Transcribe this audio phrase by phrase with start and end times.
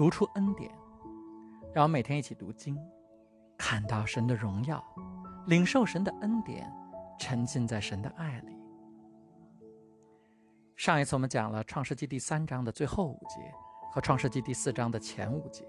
[0.00, 0.70] 读出恩典，
[1.74, 2.74] 让我们每天一起读经，
[3.58, 4.82] 看到神的荣耀，
[5.46, 6.72] 领受神的恩典，
[7.18, 8.56] 沉浸在神的爱里。
[10.74, 13.52] 上一次我们讲了创世纪第三章的最后五节
[13.92, 15.66] 和创世纪第四章的前五节，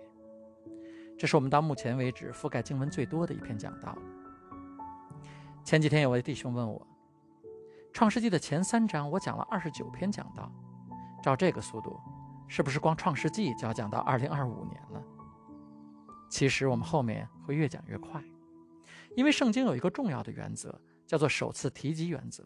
[1.20, 3.98] 这是我们到目前为止覆盖经文最多的一篇讲道。
[5.66, 6.88] 前几天有位弟兄问我，
[7.92, 10.50] 创世纪的前三章我讲了二十九篇讲道，
[11.22, 12.00] 照这个速度。
[12.54, 15.02] 是不是光创世纪就要讲到二零二五年了？
[16.30, 18.22] 其实我们后面会越讲越快，
[19.16, 20.78] 因为圣经有一个重要的原则，
[21.08, 22.44] 叫做首次提及原则。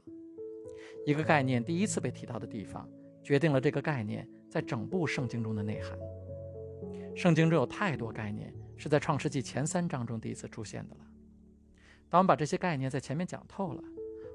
[1.07, 2.87] 一个概念第一次被提到的地方，
[3.23, 5.97] 决定了这个概念在整部圣经中的内涵。
[7.15, 11.01] 圣经中有太多概念是在创世纪前三章中第一次出现的了。
[12.11, 13.83] 当我们把这些概念在前面讲透了，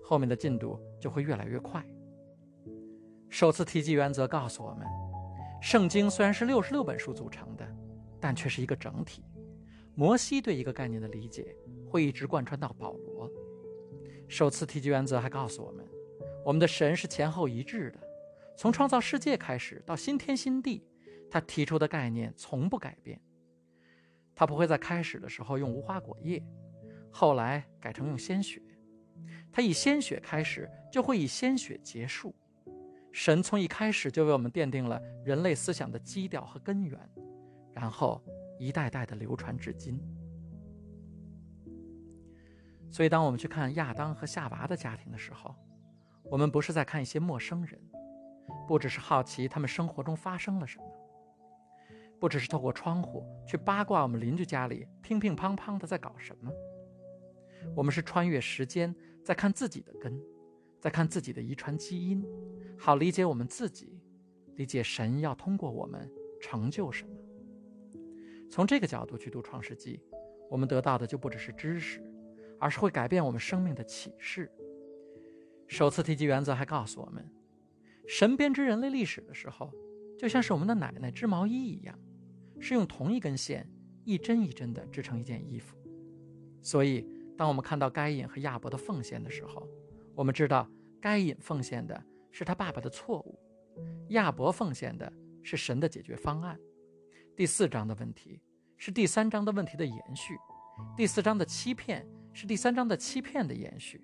[0.02, 1.80] 后面的进度就会越来越快。
[3.28, 4.84] 首次提及原则告诉我们。
[5.60, 7.66] 圣经虽然是六十六本书组成的，
[8.18, 9.22] 但却是一个整体。
[9.94, 11.54] 摩西对一个概念的理解
[11.86, 13.30] 会一直贯穿到保罗。
[14.26, 15.86] 首次提及原则还告诉我们，
[16.44, 18.00] 我们的神是前后一致的，
[18.56, 20.82] 从创造世界开始到新天新地，
[21.30, 23.20] 他提出的概念从不改变。
[24.34, 26.42] 他不会在开始的时候用无花果叶，
[27.10, 28.62] 后来改成用鲜血。
[29.52, 32.34] 他以鲜血开始，就会以鲜血结束。
[33.12, 36.98] 神从一开始就为我们奠定了人类思想的基调和根源，
[37.72, 38.22] 然后
[38.58, 40.00] 一代代的流传至今。
[42.90, 45.54] 所以，当我们去看亚当和夏娃的家庭的时候，
[46.24, 47.80] 我们不是在看一些陌生人，
[48.66, 50.84] 不只是好奇他们生活中发生了什么，
[52.18, 56.50] 不只是透过窗户去八卦我们邻居家里乒乒乓乓的在搞什么，
[57.76, 58.94] 我们是穿越时间
[59.24, 60.20] 在看自己的根，
[60.80, 62.24] 在看自己的遗传基因。
[62.76, 64.00] 好理解我们自己，
[64.56, 67.14] 理解神要通过我们成就什么。
[68.50, 69.98] 从这个角度去读《创世纪》，
[70.50, 72.02] 我们得到的就不只是知识，
[72.58, 74.50] 而是会改变我们生命的启示。
[75.68, 77.24] 首次提及原则还告诉我们，
[78.08, 79.70] 神编织人类历史的时候，
[80.18, 81.96] 就像是我们的奶奶织毛衣一样，
[82.58, 83.70] 是用同一根线
[84.04, 85.76] 一针一针的织成一件衣服。
[86.60, 89.68] 所以，当我们看到该隐和亚伯的奉献的时候，
[90.14, 90.68] 我们知道
[91.00, 92.04] 该隐奉献的。
[92.32, 93.36] 是他爸爸的错误，
[94.10, 95.12] 亚伯奉献的
[95.42, 96.56] 是神的解决方案。
[97.36, 98.40] 第四章的问题
[98.76, 100.38] 是第三章的问题的延续，
[100.96, 104.00] 第四章的欺骗是第三章的欺骗的延续，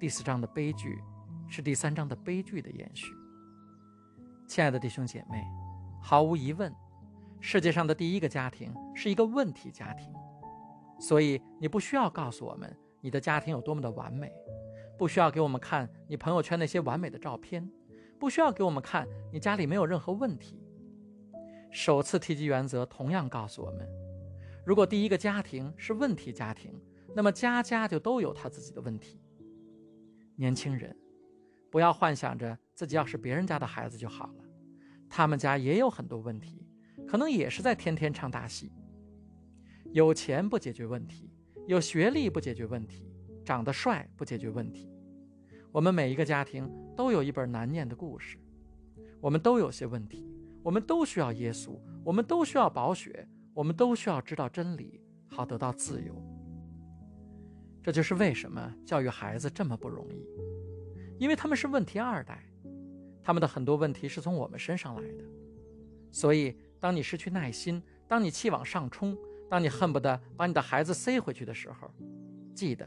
[0.00, 0.98] 第四章的悲剧
[1.46, 3.12] 是第三章的悲剧的延续。
[4.46, 5.44] 亲爱的弟兄姐妹，
[6.00, 6.74] 毫无疑问，
[7.38, 10.10] 世界上的第一个家庭是一个问题家庭，
[10.98, 14.32] 所以你不需要告诉我们你的家庭有多么的完美。
[14.98, 17.70] 不需要给我们看你朋友圈那些完美的照片，
[18.18, 20.60] 不需要给我们看你家里没有任何问题。
[21.70, 23.88] 首次提及原则同样告诉我们，
[24.66, 26.72] 如果第一个家庭是问题家庭，
[27.14, 29.20] 那么家家就都有他自己的问题。
[30.34, 30.96] 年轻人，
[31.70, 34.44] 不要幻想着自己要是别人家的孩子就好了，
[35.08, 36.66] 他们家也有很多问题，
[37.06, 38.72] 可能也是在天天唱大戏。
[39.92, 41.30] 有钱不解决问题，
[41.66, 43.07] 有学历不解决问题。
[43.48, 44.92] 长得帅不解决问题。
[45.72, 48.36] 我们每一个家庭都有一本难念的故事，
[49.22, 50.30] 我们都有些问题，
[50.62, 55.00] 我们都需要耶稣，我们都需要宝血，我们都需要知道真理，
[55.30, 56.14] 好得到自由。
[57.82, 60.26] 这就是为什么教育孩子这么不容易，
[61.18, 62.44] 因为他们是问题二代，
[63.22, 65.24] 他们的很多问题是从我们身上来的。
[66.10, 69.16] 所以，当你失去耐心，当你气往上冲，
[69.48, 71.90] 当你恨不得把你的孩子塞回去的时候，
[72.54, 72.86] 记得。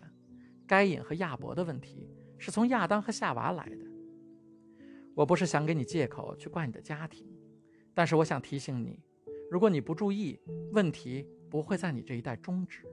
[0.72, 3.86] 该隐和亚伯的问题是从亚当和夏娃来的。
[5.14, 7.28] 我不是想给你借口去怪你的家庭，
[7.94, 8.98] 但是我想提醒你，
[9.52, 10.40] 如果你不注意，
[10.72, 12.86] 问题不会在你这一代终止。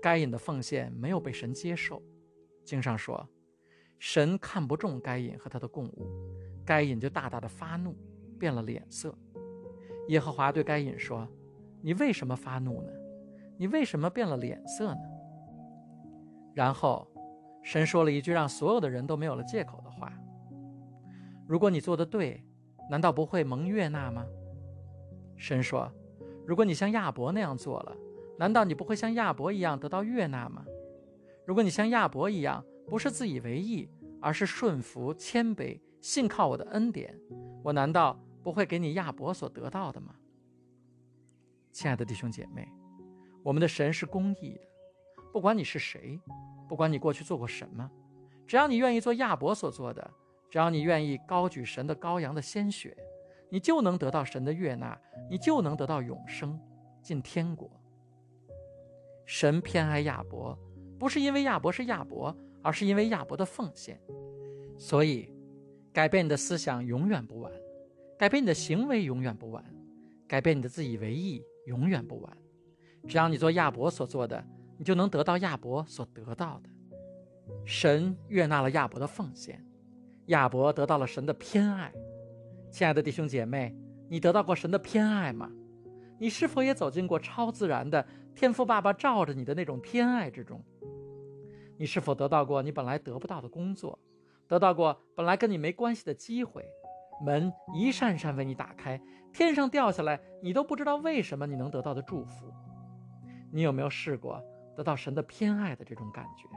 [0.00, 2.00] 该隐的奉献没有被神接受，
[2.64, 3.28] 经上说，
[3.98, 6.06] 神看不中该隐和他的供物，
[6.64, 7.96] 该隐就大大的发怒，
[8.38, 9.12] 变了脸色。
[10.06, 11.28] 耶和华对该隐说
[11.82, 12.92] ：“你为什么发怒呢？
[13.58, 15.00] 你为什么变了脸色呢？”
[16.54, 17.06] 然后，
[17.62, 20.12] 神说了一句让所有的人都没有了借口的话
[21.48, 22.42] ：“如果你做的对，
[22.88, 24.24] 难道不会蒙悦纳吗？”
[25.36, 25.90] 神说
[26.46, 27.96] ：“如果你像亚伯那样做了，
[28.38, 30.64] 难道你不会像亚伯一样得到悦纳吗？
[31.44, 33.88] 如果你像亚伯一样，不是自以为意，
[34.20, 37.18] 而是顺服、谦卑、信靠我的恩典，
[37.64, 40.14] 我难道不会给你亚伯所得到的吗？”
[41.72, 42.68] 亲爱的弟兄姐妹，
[43.42, 44.73] 我们的神是公义的。
[45.34, 46.20] 不管你是谁，
[46.68, 47.90] 不管你过去做过什么，
[48.46, 50.08] 只要你愿意做亚伯所做的，
[50.48, 52.96] 只要你愿意高举神的羔羊的鲜血，
[53.50, 54.96] 你就能得到神的悦纳，
[55.28, 56.56] 你就能得到永生，
[57.02, 57.68] 进天国。
[59.26, 60.56] 神偏爱亚伯，
[61.00, 62.32] 不是因为亚伯是亚伯，
[62.62, 64.00] 而是因为亚伯的奉献。
[64.78, 65.28] 所以，
[65.92, 67.50] 改变你的思想永远不晚，
[68.16, 69.64] 改变你的行为永远不晚，
[70.28, 72.36] 改变你的自以为意永远不晚。
[73.08, 76.68] 只要你做亚伯所做的，你就能得到亚伯所得到的。
[77.64, 79.64] 神悦纳了亚伯的奉献，
[80.26, 81.92] 亚伯得到了神的偏爱。
[82.70, 83.76] 亲爱的弟兄姐妹，
[84.08, 85.50] 你得到过神的偏爱吗？
[86.18, 88.04] 你是否也走进过超自然的
[88.34, 90.62] 天赋爸爸照着你的那种偏爱之中？
[91.76, 93.98] 你是否得到过你本来得不到的工作，
[94.48, 96.64] 得到过本来跟你没关系的机会，
[97.24, 99.00] 门一扇扇为你打开，
[99.32, 102.52] 天上掉下来你都不知道为什么你能得到的祝福？
[103.50, 104.42] 你有没有试过
[104.76, 106.48] 得到神的偏爱的这种感觉？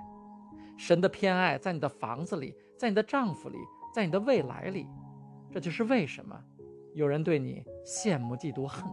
[0.77, 3.57] 神的偏爱在你的房子里，在你的丈夫里，
[3.93, 4.87] 在你的未来里。
[5.51, 6.39] 这就是为什么
[6.93, 8.83] 有人对你羡慕、嫉妒、恨。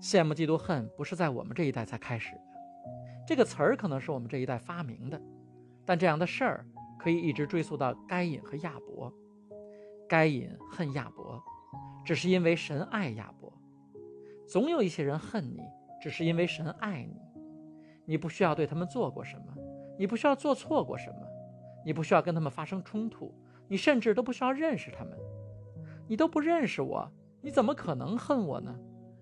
[0.00, 2.40] 羡慕、嫉妒、恨不是在我们这一代才开始的，
[3.26, 5.20] 这个词儿可能是我们这一代发明的，
[5.84, 6.66] 但这样的事儿
[6.98, 9.12] 可以一直追溯到该隐和亚伯。
[10.06, 11.42] 该隐恨亚伯，
[12.04, 13.50] 只是因为神爱亚伯。
[14.46, 15.62] 总有一些人恨你，
[16.02, 17.23] 只是因为神爱你。
[18.04, 19.54] 你不需要对他们做过什么。
[19.96, 21.18] 你不需要做错过什么，
[21.84, 23.32] 你不需要跟他们发生冲突，
[23.68, 25.16] 你甚至都不需要认识他们，
[26.08, 27.08] 你都不认识我，
[27.40, 28.76] 你怎么可能恨我呢？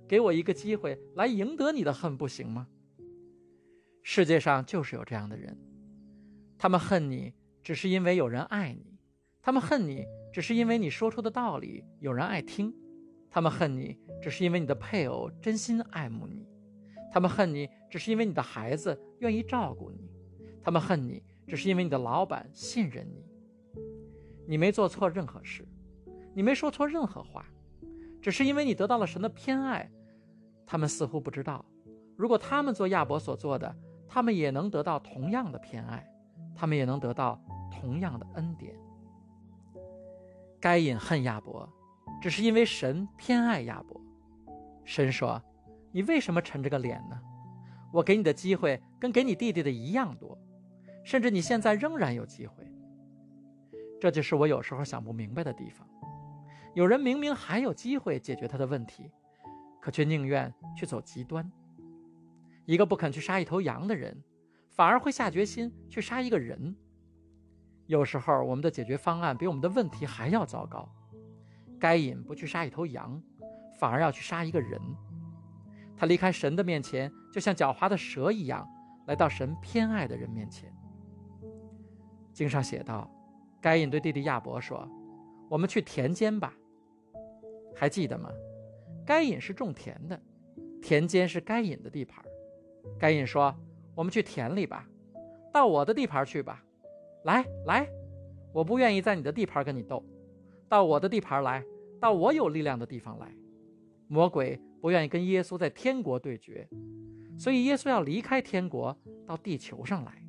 [0.08, 2.69] 给我一个机会来赢得你的恨，不行吗？
[4.02, 5.56] 世界上就是有这样的人，
[6.58, 8.99] 他们恨你，只是因为有人爱你；
[9.43, 12.73] 他们恨你，只是因为你说出的道理有人爱听；
[13.31, 16.46] 他们恨你，只是因为你的配偶真心爱慕你；
[17.12, 20.11] 他们恨你，只是因为你的孩子愿意照顾你。
[20.64, 23.25] 他们恨你，只是因为你的老板信任你。
[24.47, 25.67] 你没做错任何事，
[26.35, 27.44] 你没说错任何话，
[28.20, 29.91] 只是因为你得到了神的偏爱。
[30.67, 31.64] 他们似乎不知道，
[32.17, 33.76] 如果他们做亚伯所做的，
[34.08, 36.11] 他们也能得到同样的偏爱，
[36.55, 37.38] 他们也能得到
[37.70, 38.75] 同样的恩典。
[40.61, 41.69] 该隐恨亚伯，
[42.20, 44.00] 只是因为神偏爱亚伯。
[44.85, 45.41] 神说
[45.93, 47.21] ：“你为什么沉着个脸呢？
[47.93, 50.37] 我给你的机会跟给你弟弟的一样多。”
[51.05, 52.65] 甚至你现在仍然有机会，
[54.00, 55.85] 这就是我有时候想不明白的地方。
[56.75, 59.11] 有人明明还有机会解决他的问题，
[59.81, 61.50] 可却宁愿去走极端。
[62.67, 64.17] 一个不肯去杀一头羊的人，
[64.69, 66.77] 反而会下决心去杀一个人。
[67.87, 70.89] 有时候我们的解决方案比我们的问题还要糟糕。
[71.81, 73.21] 该隐不去杀一头羊，
[73.81, 74.81] 反而要去杀一个人。
[76.02, 78.69] 他离开神的面前，就像狡猾的蛇一样，
[79.06, 80.69] 来到神偏爱的人面前。
[82.32, 83.08] 经上写道
[83.62, 84.84] ：“该隐对弟弟亚伯说
[85.49, 86.52] ：‘我们去田间吧。’
[87.76, 88.28] 还记得吗？
[89.06, 90.20] 该隐是种田的，
[90.82, 92.25] 田间是该隐的地盘。
[92.98, 93.55] 该隐说
[93.94, 94.84] ：‘我们去田里吧，
[95.52, 96.64] 到我的地盘去吧。’
[97.22, 97.88] 来来，
[98.52, 100.05] 我不愿意在你的地盘跟你斗，
[100.69, 101.62] 到我的地盘来，
[102.00, 103.32] 到我有力量的地方来。
[104.08, 106.69] 魔鬼不愿意跟耶稣在天国对决，
[107.38, 108.94] 所以耶稣要离开天国，
[109.25, 110.23] 到地球上来，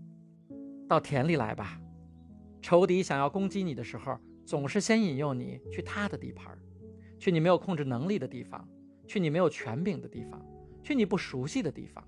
[0.88, 1.82] 到田里来吧。”
[2.62, 4.16] 仇敌想要攻击你的时候，
[4.46, 6.56] 总是先引诱你去他的地盘，
[7.20, 8.66] 去你没有控制能力的地方，
[9.08, 10.40] 去你没有权柄的地方，
[10.84, 12.08] 去你不熟悉的地方。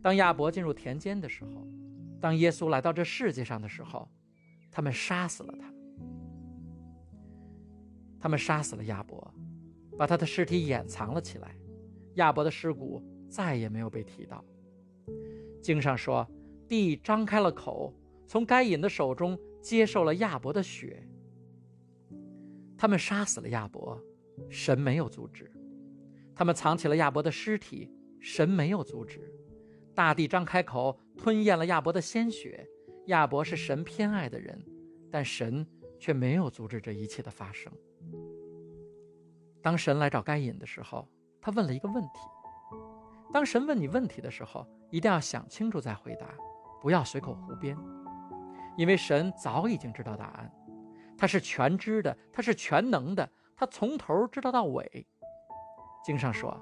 [0.00, 1.68] 当亚伯进入田间的时候，
[2.22, 4.08] 当耶稣来到这世界上的时候，
[4.70, 5.72] 他们杀死了他。
[8.18, 9.34] 他们杀死了亚伯，
[10.02, 11.56] 把他的尸体掩藏了起来。
[12.14, 14.44] 亚伯的尸骨再也没有被提到。
[15.62, 16.28] 经上说，
[16.66, 17.94] 地张开了口。
[18.26, 21.06] 从该隐的手中接受了亚伯的血，
[22.76, 23.96] 他们杀死了亚伯，
[24.50, 25.44] 神没有阻止；
[26.34, 27.88] 他们藏起了亚伯的尸体，
[28.20, 29.20] 神没有阻止；
[29.94, 32.68] 大地张开口吞咽了亚伯的鲜血，
[33.06, 34.60] 亚伯是神偏爱的人，
[35.12, 35.64] 但神
[36.00, 37.72] 却没有阻止这一切的发生。
[39.62, 41.08] 当神来找该隐的时候，
[41.40, 42.20] 他问了一个问题：
[43.32, 46.26] 当神问你问题的时候，一定要想清楚再回答，
[46.80, 47.76] 不要随口胡编。
[48.76, 50.50] 因为神早已经知道答案，
[51.16, 55.06] 他是全知的，他是全能的，他从头知道到尾。
[56.04, 56.58] 经上说，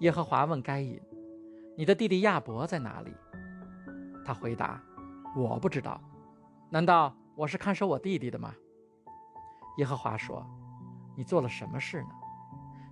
[0.00, 1.00] 耶和华问该隐
[1.76, 3.12] ：“你的弟弟亚伯在哪里？”
[4.24, 4.80] 他回答
[5.34, 6.00] ：“我不知道。
[6.70, 8.54] 难道我是看守我弟弟的吗？”
[9.78, 10.46] 耶和华说
[11.16, 12.08] ：“你做了什么事呢？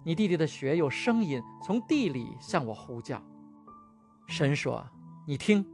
[0.04, 3.22] 你弟弟的血有声音从地里向我呼叫。”
[4.26, 4.84] 神说
[5.26, 5.64] ：“你听，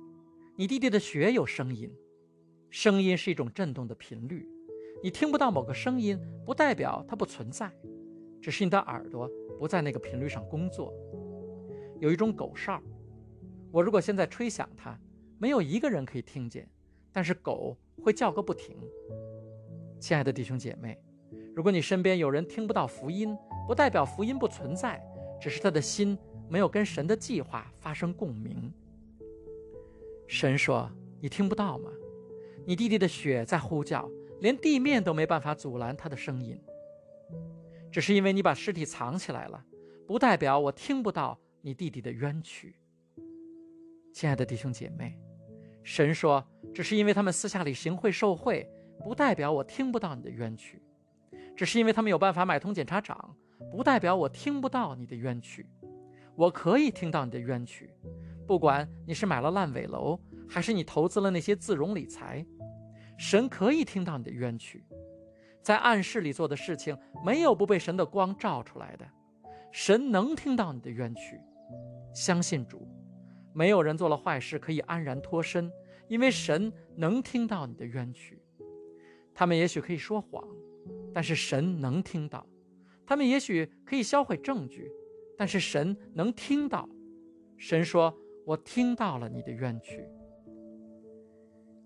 [0.57, 1.90] 你弟弟的血有声音。”
[2.71, 4.47] 声音是一种震动的频率，
[5.02, 7.73] 你听不到某个声音，不代表它不存在，
[8.43, 9.26] 只是你的耳朵
[9.59, 10.93] 不在那个频率上工作。
[11.99, 12.83] 有一种狗哨，
[13.73, 14.99] 我如果现在吹响它，
[15.38, 16.69] 没有一个人可以听见，
[17.11, 18.76] 但是狗会叫个不停。
[19.99, 21.00] 亲爱的弟兄姐妹，
[21.59, 23.37] 如果你身边有人听不到福音，
[23.67, 25.05] 不代表福音不存在，
[25.41, 26.17] 只是他的心
[26.49, 28.73] 没有跟神的计划发生共鸣。
[30.29, 30.88] 神说
[31.21, 31.91] ：“你听不到吗？
[32.65, 36.57] 你弟弟的血在呼叫，连地面都没办法阻拦他的声音。
[37.91, 39.65] 只是因为你把尸体藏起来了，
[40.07, 42.77] 不代表我听不到你弟弟的冤屈。”
[44.15, 45.19] 亲爱的弟兄姐妹，
[45.83, 48.65] 神说：“只是因为他们私下里行贿受贿，
[49.03, 50.79] 不代表我听不到你的冤屈；
[51.59, 53.35] 只是因为他们有办法买通检察长，
[53.73, 55.67] 不代表我听不到你的冤屈。
[56.37, 57.93] 我可以听到你的冤屈。”
[58.47, 60.17] 不管你是买了烂尾楼，
[60.49, 62.47] 还是你投资了那些自融理财，
[63.19, 64.87] 神可以听到你的冤屈。
[65.61, 66.97] 在暗室里做的事情，
[67.27, 69.05] 没有不被神的光照出来的。
[69.73, 71.41] 神能听到你的冤屈。
[72.15, 72.87] 相信主，
[73.53, 75.69] 没有人做了坏事可以安然脱身，
[76.07, 78.41] 因为神能听到你的冤屈。
[79.35, 80.47] 他们也许可以说谎，
[81.19, 82.47] 但是神能听到；
[83.05, 84.89] 他们也许可以销毁证据，
[85.37, 86.89] 但是神能听到。
[87.57, 88.17] 神说。
[88.45, 90.09] 我听到了你的冤屈。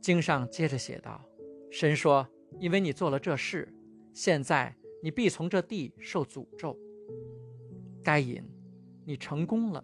[0.01, 1.21] 经上接着写道
[1.73, 2.29] ：“神说，
[2.61, 3.67] 因为你做了这事，
[4.13, 4.73] 现在
[5.03, 6.79] 你必从这地受诅咒。
[8.01, 8.41] 该隐，
[9.05, 9.83] 你成功了，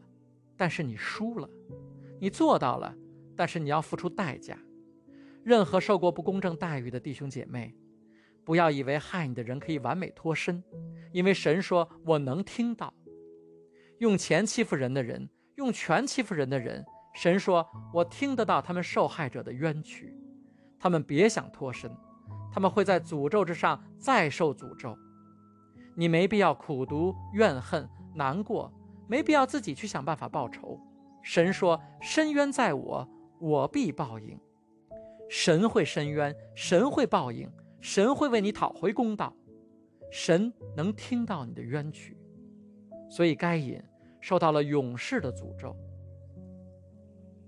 [0.56, 1.48] 但是你输了；
[2.20, 2.94] 你做到了，
[3.34, 4.56] 但是你要付出代价。
[5.42, 7.74] 任何受过不公正待遇的弟兄姐妹，
[8.48, 10.64] 不要以为害你的人可以完美脱身，
[11.12, 12.94] 因为神说我能听到。
[13.98, 20.16] 用钱欺负人的人。”用权欺负人的人，神说：“我听得到他们受害者的冤屈，
[20.78, 21.90] 他们别想脱身，
[22.50, 24.96] 他们会在诅咒之上再受诅咒。
[25.96, 28.72] 你没必要苦读、怨恨、难过，
[29.08, 30.80] 没必要自己去想办法报仇。
[31.22, 33.06] 神说：深渊在我，
[33.40, 34.40] 我必报应。
[35.28, 39.34] 神会深渊，神会报应，神会为你讨回公道。
[40.10, 42.16] 神能听到你的冤屈，
[43.10, 43.82] 所以该隐。”
[44.20, 45.76] 受到了勇士的诅咒。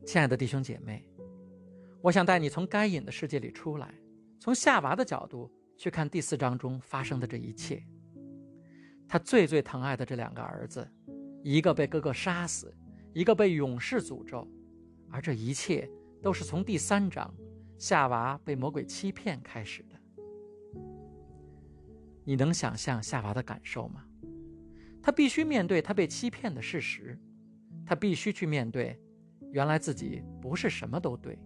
[0.06, 1.04] 亲爱的弟兄姐妹，
[2.00, 3.92] 我想带你从该隐的世界里出来，
[4.38, 7.82] 从夏娃的角度去看第四章中发生的这一切。
[9.08, 10.88] 他最最疼爱的这两个儿子，
[11.42, 12.72] 一个被哥哥杀死，
[13.12, 14.46] 一个被勇士诅咒，
[15.10, 15.90] 而这一切
[16.22, 17.34] 都是从第三章
[17.78, 19.84] 夏娃被魔鬼欺骗开始。
[22.30, 24.04] 你能想象夏娃的感受吗？
[25.02, 27.18] 他必须面对他被欺骗的事实，
[27.84, 28.96] 他必须去面对，
[29.50, 31.37] 原来自己不是什么都对。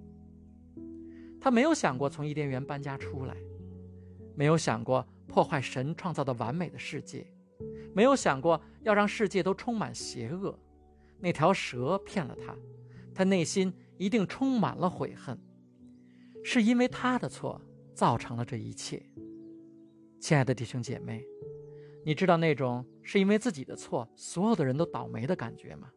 [1.40, 3.34] 他没有想过从伊甸园搬家出来，
[4.36, 7.26] 没有想过破坏神创造的完美的世界，
[7.94, 10.54] 没有想过要让世界都充满邪恶。
[11.18, 12.54] 那条蛇骗了他，
[13.14, 15.38] 他内心一定充满了悔恨，
[16.44, 17.58] 是因为他的错
[17.94, 19.02] 造成了这一切。
[20.24, 21.22] 亲爱的弟兄姐妹。
[22.02, 25.90] 你知道那种是因为自己的错，所有的人都倒霉的感觉吗？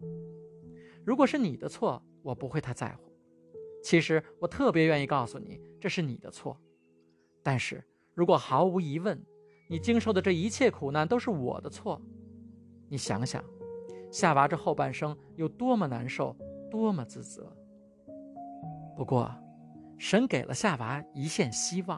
[1.05, 3.09] 如果是你的错，我不会太在乎。
[3.81, 6.59] 其实我特别愿意告诉你，这是你的错。
[7.41, 7.81] 但是
[8.13, 9.17] 如果毫无疑问，
[9.69, 12.01] 你经受的这一切苦难都是我的错，
[12.89, 13.41] 你想想，
[14.11, 16.35] 夏娃这后半生有多么难受，
[16.69, 17.49] 多么自责。
[18.97, 19.33] 不过，
[19.97, 21.97] 神给了夏娃一线希望，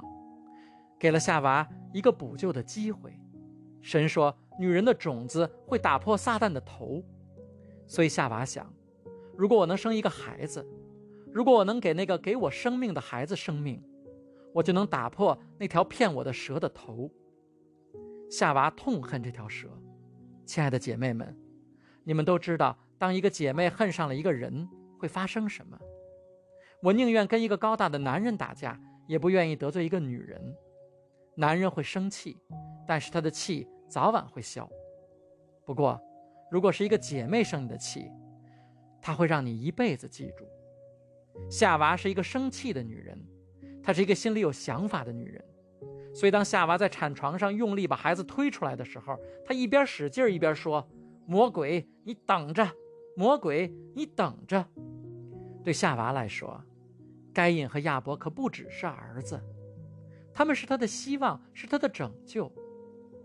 [0.99, 3.17] 给了夏娃一个补救的机会。
[3.81, 7.01] 神说：“女人的种子会打破撒旦的头。”
[7.87, 8.71] 所以夏娃想
[9.37, 10.67] ：“如果我能生一个孩子，
[11.31, 13.81] 如果我能给那个给我生命的孩子生命，
[14.53, 17.09] 我就能打破那条骗我的蛇的头。”
[18.29, 19.69] 夏娃痛恨这条蛇。
[20.45, 21.35] 亲爱的姐妹们，
[22.03, 24.67] 你们都知道，当一个姐妹恨上了一个人，
[24.99, 25.79] 会发生什么？
[26.83, 30.55] 我宁愿跟一个高大的男人打架，也不愿意得罪一个女人。
[31.39, 32.37] 男人会生气，
[32.85, 34.69] 但是他的气早晚会消。
[35.65, 35.97] 不过，
[36.51, 38.11] 如果是一个姐妹生你的气，
[39.01, 40.45] 她会让你一辈子记住。
[41.49, 43.17] 夏娃是一个生气的女人，
[43.81, 45.41] 她是一个心里有想法的女人。
[46.13, 50.85] 所以，当夏娃在产床上用力把孩子推出来的时候，她一边使劲一边说
[51.25, 52.69] ：“魔鬼，你等着！
[53.15, 54.65] 魔鬼，你等着！”
[55.63, 56.61] 对夏娃来说，
[57.33, 59.41] 该隐和亚伯可不只是儿子。
[60.39, 62.49] 他们是他的希望，是他的拯救，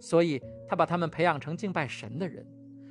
[0.00, 2.44] 所以他把他们培养成敬拜神的人。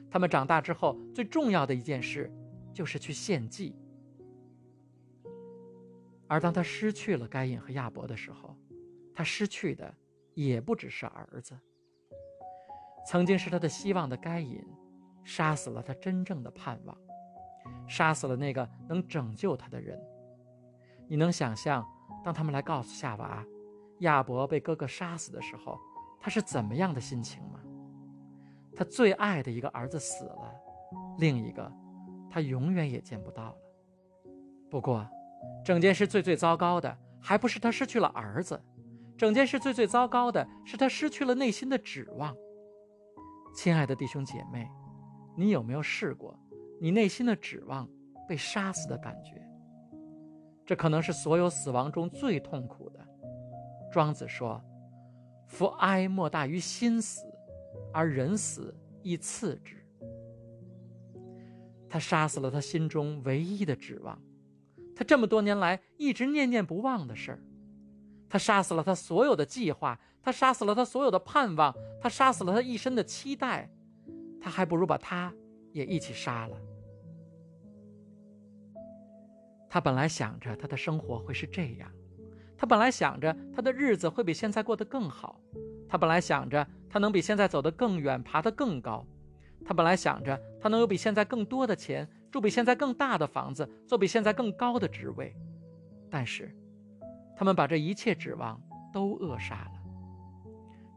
[0.09, 2.31] 他们长大之后，最重要的一件事
[2.73, 3.75] 就是去献祭。
[6.25, 8.55] 而当他失去了该隐和亚伯的时候，
[9.13, 9.93] 他失去的
[10.35, 11.53] 也不只是儿子。
[13.05, 14.63] 曾经是他的希望的该隐，
[15.25, 16.97] 杀死了他真正的盼望，
[17.89, 20.01] 杀死了那个能拯救他的人。
[21.09, 21.85] 你能想象，
[22.23, 23.45] 当他们来告诉夏娃，
[24.03, 25.77] 亚伯被哥哥杀死的时候，
[26.21, 27.59] 他是怎么样的心情吗？
[28.75, 30.53] 他最爱的一个儿子死了，
[31.19, 31.71] 另一个，
[32.29, 33.57] 他永远也见不到了。
[34.69, 35.07] 不过，
[35.63, 38.59] 整件事最最糟糕的，还不是他失去了儿子，
[39.15, 42.35] 整件事最最糟糕的是他失去了内心的指望。
[43.55, 44.67] 亲爱的弟兄姐妹，
[45.37, 46.35] 你有没有试过，
[46.81, 47.87] 你内心的指望
[48.27, 49.39] 被杀死的感觉？
[50.65, 53.02] 这可能是所有死亡中最痛苦的。
[53.93, 54.59] 庄子说
[55.47, 57.21] ：“夫哀莫大于心死，
[57.93, 59.75] 而人死亦次之。”
[61.87, 64.19] 他杀死了他心中唯一的指望，
[64.95, 67.39] 他这么多年来一直念念不忘的事儿。
[68.27, 71.71] 他杀死了他所有的计划，他杀死了他所有的盼望，
[72.01, 73.69] 他杀死了他一生的期待。
[74.41, 75.31] 他还不如把他
[75.71, 76.57] 也一起杀了。
[79.69, 81.89] 他本来想着他的生活会是这样，
[82.57, 85.39] 他本来想着他的日子会比现在过得更好，
[85.87, 89.05] 他本来想着他能比现在走得更远，爬得更高，
[89.65, 95.35] 他本来想着他能有比现在更多的钱，住比现在更大的房子，做比现在更高的职位，
[96.09, 96.55] 但是。
[97.35, 98.61] 他们把这一切指望
[98.93, 99.71] 都扼杀了。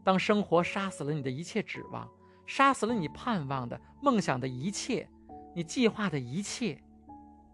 [0.04, 2.06] 当生活杀死了你的一切指望，
[2.46, 5.08] 杀死了你盼望的、梦想的一切，
[5.54, 6.78] 你计划的一切，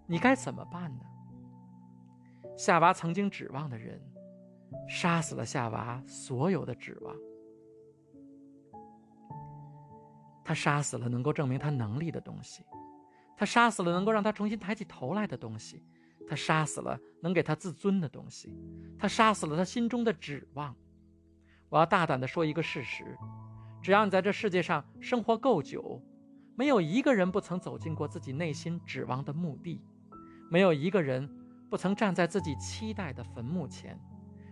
[0.05, 1.05] 你该怎么办呢？
[2.65, 4.01] 夏娃曾经指望的人，
[4.89, 7.17] 杀死了夏娃所有的指望。
[10.45, 12.65] 他杀死了能够证明他能力的东西，
[13.37, 15.83] 他杀死了能够让他重新抬起头来的东西。
[16.29, 18.57] 他杀死了能给他自尊的东西，
[18.97, 20.73] 他杀死了他心中的指望。
[21.69, 23.19] 我要大胆地说一个事实：
[23.83, 26.01] 只要你在这世界上生活够久，
[26.55, 29.85] 没有一个人不曾走进过自己内心指望的墓地，
[30.49, 31.29] 没有一个人
[31.73, 33.99] 不曾站在自己期待的坟墓前，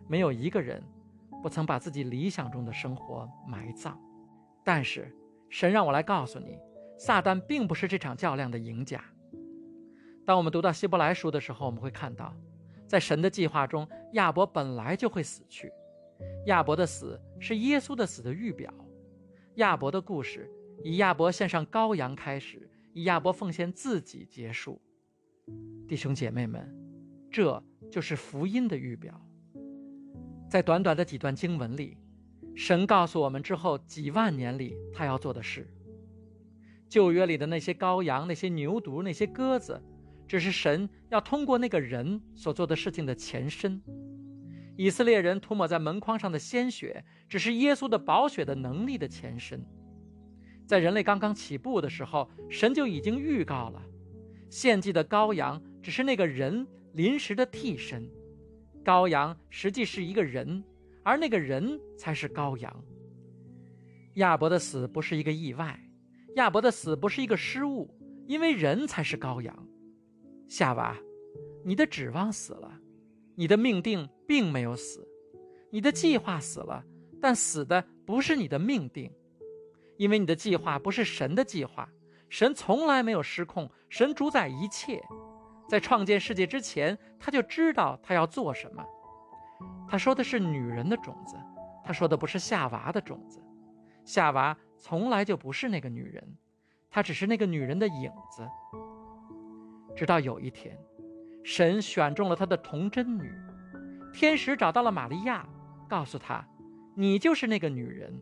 [0.08, 0.82] 没有一个人
[1.42, 4.00] 不曾把自己理想中的生活埋葬。
[4.64, 5.14] 但是，
[5.50, 6.58] 神让我来告诉你，
[6.98, 9.04] 撒旦并不是这场较量的赢家。
[10.24, 12.34] 当我们读到希伯来书的时候，我们会看到，
[12.86, 15.70] 在神的计划中，亚伯本来就会死去。
[16.46, 18.72] 亚伯的死是耶稣的死的预表。
[19.56, 20.50] 亚伯的故事
[20.82, 24.80] 以亚伯献上羔羊开始，以亚伯奉献自己结束。
[25.86, 26.74] 弟兄姐妹们，
[27.30, 29.20] 这就是福音的预表。
[30.48, 31.96] 在短短的几段经文里，
[32.54, 35.66] 神告诉我们之后几万年里他要做的事。
[36.88, 39.80] 旧约里的那些羔羊、那些牛犊、那些鸽子。
[40.28, 43.82] 只是神要通过那个人所做的事情的前身，
[44.76, 49.66] 以色列人涂抹在门框上的鲜血，只是耶稣的宝血的能力的前身。
[50.64, 53.82] 在人类刚刚起步的时候，神就已经预告了，
[54.48, 58.10] 献祭的羔羊只是那个人临时的替身，
[58.84, 60.62] 羔羊实际是一个人，
[61.04, 62.84] 而那个人才是羔羊。
[64.14, 65.80] 亚伯的死不是一个意外，
[66.34, 67.88] 亚伯的死不是一个失误，
[68.26, 69.66] 因为人才是羔羊。
[70.48, 70.96] 夏娃，
[71.64, 72.80] 你的指望死了，
[73.36, 75.06] 你的命定并没有死，
[75.70, 76.84] 你的计划死了，
[77.20, 79.12] 但死的不是你的命定，
[79.96, 81.88] 因为你的计划不是神的计划，
[82.28, 85.00] 神从来没有失控，神主宰一切，
[85.70, 88.84] 在创建世界之前，他就知道他要做什么。
[89.88, 91.36] 他说的是女人的种子，
[91.84, 93.40] 他说的不是夏娃的种子，
[94.04, 96.36] 夏娃从来就不是那个女人，
[96.90, 98.48] 她只是那个女人的影子。
[99.94, 100.76] 直到有一天，
[101.44, 103.32] 神选中了他的童贞女，
[104.12, 105.48] 天使找到了玛利亚，
[105.88, 106.44] 告诉她
[106.96, 108.20] ：“你就是那个女人，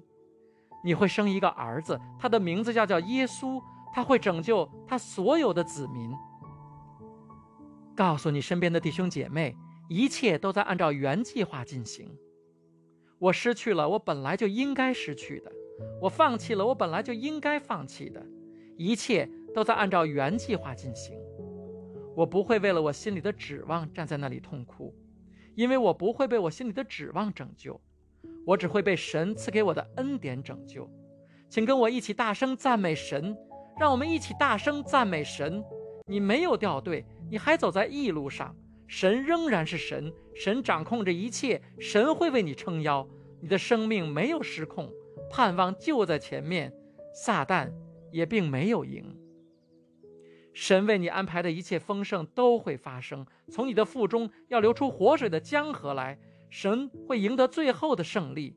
[0.84, 3.58] 你会生一个儿子，他的名字要叫耶稣，
[3.90, 6.12] 他会拯救他所有的子民。”
[7.98, 9.56] 告诉你身边的弟兄姐妹，
[9.88, 12.08] 一切都在按照原计划进行。
[13.18, 15.50] 我失去了我本来就应该失去的，
[16.00, 18.24] 我放弃了我本来就应该放弃的，
[18.76, 21.18] 一切都在按照原计划进行。
[22.14, 24.94] 我不会为了我心里的指望站在那里痛哭，
[25.56, 27.80] 因为我不会被我心里的指望拯救，
[28.46, 30.88] 我只会被神赐给我的恩典拯救。
[31.48, 33.36] 请跟我一起大声赞美神，
[33.76, 35.64] 让我们一起大声赞美神。
[36.08, 43.06] 你没有掉队，你还走在义路上，神仍然是神，神掌控着一切，神会为你撑腰。
[43.40, 44.90] 你的生命没有失控，
[45.30, 46.72] 盼望就在前面，
[47.14, 47.70] 撒旦
[48.10, 49.16] 也并没有赢。
[50.54, 56.18] 神为你安排的一切丰盛都会发生，从你的腹中要流出活水的江河来。
[56.50, 58.56] 神会赢得最后的胜利，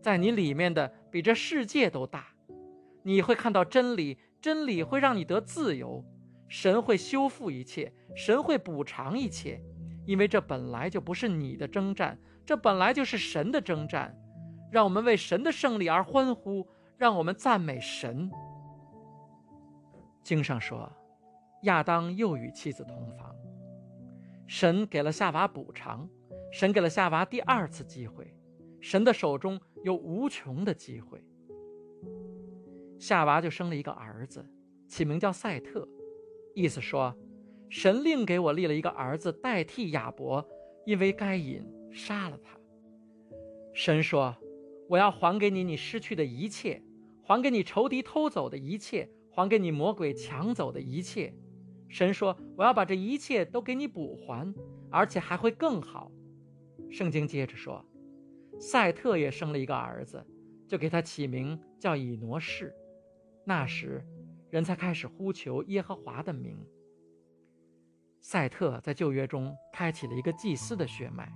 [0.00, 2.28] 在你里面的比这世界都大。
[3.02, 6.04] 你会看到真理，真理会让你得自由。
[6.56, 9.60] 神会修复一切，神会补偿一切，
[10.06, 14.16] 因为这本来就不是你的征战，这本来就是神的征战。
[14.70, 16.64] 让我们为神的胜利而欢呼，
[16.96, 18.30] 让我们赞美神。
[20.22, 20.88] 经上说，
[21.64, 23.34] 亚当又与妻子同房，
[24.46, 26.08] 神给了夏娃补偿，
[26.52, 28.32] 神给了夏娃第二次机会，
[28.80, 31.20] 神的手中有无穷的机会。
[32.96, 34.48] 夏娃就生了一个儿子，
[34.86, 35.88] 起名叫赛特，
[36.54, 37.14] 意思说，
[37.68, 40.46] 神另给我立了一个儿子代替亚伯，
[40.86, 41.62] 因为该隐
[41.92, 42.58] 杀了他。
[43.74, 44.36] 神说，
[44.88, 46.82] 我要还给你你失去的一切，
[47.22, 49.08] 还给你仇敌偷走的一切。
[49.36, 51.34] 还给你魔鬼抢走的一切，
[51.88, 54.54] 神说：“我要把这一切都给你补还，
[54.92, 56.08] 而且还会更好。”
[56.88, 57.84] 圣经接着说
[58.60, 60.24] ：“赛特也生了一个儿子，
[60.68, 62.72] 就给他起名叫以挪士。
[63.44, 64.00] 那时，
[64.54, 66.56] 人才开始呼求耶和华的名。
[68.20, 71.28] 赛特在旧约中开启了一个祭司的血脉。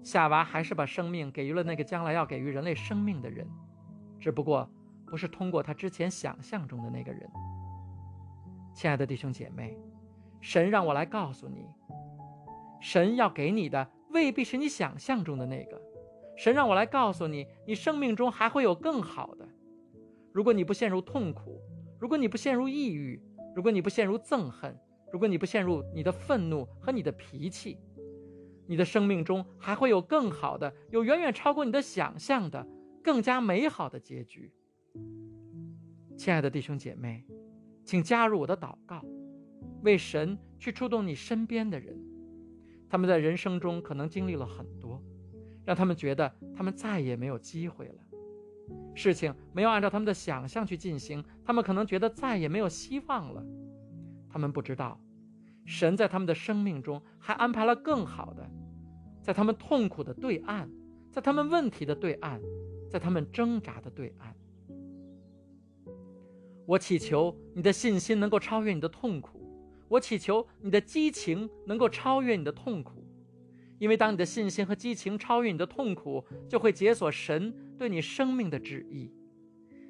[0.00, 3.44] 夏娃还是把生命给予了那个将来要给予人类生命的人，
[4.20, 4.70] 只不过。”
[5.06, 7.30] 不是通过他之前想象中的那个人，
[8.74, 9.78] 亲爱的弟兄姐妹，
[10.40, 11.68] 神让我来告诉你，
[12.80, 15.80] 神要给你的未必是你想象中的那个。
[16.36, 19.46] 神让我来告诉你，你生命中还会有更好的。
[20.32, 21.60] 如果你不陷入痛苦，
[22.04, 23.18] 如果你不陷入抑郁，
[23.56, 24.78] 如果你不陷入憎恨，
[25.10, 27.78] 如果你不陷入你的愤怒和你的脾气，
[28.66, 32.68] 你的生命中还会有更好的，有远远超过你的想象的
[33.02, 34.52] 更加美好的结局。
[36.14, 37.24] 亲爱的弟兄姐妹，
[37.86, 39.02] 请加入我的祷告，
[39.80, 41.98] 为神去触动你身边的人。
[42.86, 45.02] 他们在人生中可能经历了很多，
[45.64, 47.94] 让他们觉得他们再也没有机会了。
[48.94, 53.44] 事情没有按照他们的想象去进行，他们可能觉得再也没有希望了。
[54.28, 55.00] 他们不知道，
[55.64, 58.48] 神在他们的生命中还安排了更好的，
[59.22, 60.68] 在他们痛苦的对岸，
[61.10, 62.40] 在他们问题的对岸，
[62.90, 64.34] 在他们挣扎的对岸。
[66.66, 69.38] 我祈求你的信心能够超越你的痛苦，
[69.88, 73.03] 我祈求你的激情能够超越你的痛苦，
[73.84, 79.12] 因为当你的信心和激情超越你的痛苦，就会解锁神对你生命的旨意，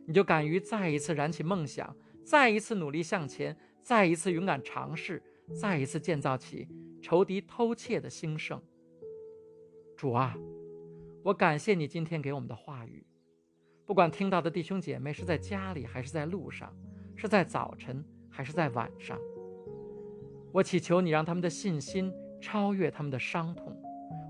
[0.05, 5.23] 你就敢于再一次燃起梦想，再一次努力向前，再一次勇敢尝试，
[5.61, 6.67] 再一次建造起
[7.01, 8.61] 仇敌偷窃的兴盛。
[9.97, 10.37] 主啊，
[11.23, 13.07] 我感谢你今天给我们的话语。
[13.87, 16.77] 不管听到的弟兄姐妹是在家里还是在路上，
[17.15, 19.17] 是在早晨还是在晚上，
[20.51, 23.81] 我祈求你让他们的信心超越他们的伤痛。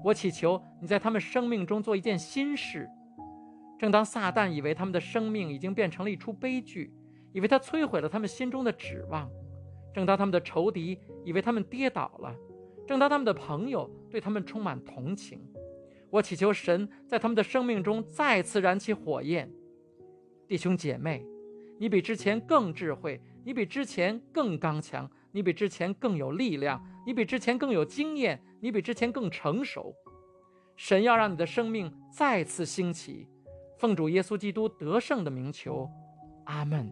[0.04, 2.86] 我祈求你在他们生命中做一件新事。
[3.78, 6.92] 正当撒旦以为他们的生命已经变成了一出悲剧，
[7.32, 9.26] 以为他摧毁了他们心中的指望；
[9.94, 12.34] 正当他们的仇敌以为他们跌倒了；
[12.86, 15.40] 正当他们的朋友对他们充满同情。
[16.10, 19.50] 我祈求神在他们的生命中再次燃起火焰，
[20.46, 21.24] 弟兄姐妹，
[21.78, 29.94] 你比之前更智慧，你比之前更刚强，你比之前更有力量，你比之前更有经验，你比之前更成熟。
[30.74, 33.28] 神要让你的生命再次兴起，
[33.78, 35.86] 奉主耶稣基督得胜的名求，
[36.46, 36.90] 阿门。